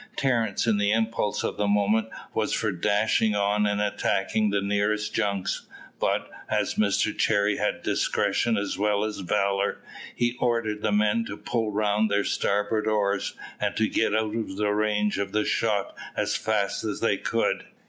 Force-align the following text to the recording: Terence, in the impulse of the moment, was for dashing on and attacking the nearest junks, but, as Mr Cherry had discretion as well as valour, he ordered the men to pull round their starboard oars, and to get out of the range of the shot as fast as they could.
Terence, 0.15 0.65
in 0.65 0.77
the 0.79 0.91
impulse 0.91 1.43
of 1.43 1.57
the 1.57 1.67
moment, 1.67 2.09
was 2.33 2.53
for 2.53 2.71
dashing 2.71 3.35
on 3.35 3.67
and 3.67 3.79
attacking 3.79 4.49
the 4.49 4.59
nearest 4.59 5.13
junks, 5.13 5.67
but, 5.99 6.27
as 6.49 6.73
Mr 6.73 7.15
Cherry 7.15 7.57
had 7.57 7.83
discretion 7.83 8.57
as 8.57 8.79
well 8.79 9.03
as 9.03 9.19
valour, 9.19 9.77
he 10.15 10.37
ordered 10.39 10.81
the 10.81 10.91
men 10.91 11.23
to 11.25 11.37
pull 11.37 11.71
round 11.71 12.09
their 12.09 12.23
starboard 12.23 12.87
oars, 12.87 13.35
and 13.59 13.75
to 13.77 13.87
get 13.87 14.15
out 14.15 14.33
of 14.35 14.55
the 14.57 14.71
range 14.71 15.19
of 15.19 15.33
the 15.33 15.45
shot 15.45 15.95
as 16.15 16.35
fast 16.35 16.83
as 16.83 16.99
they 16.99 17.17
could. 17.17 17.65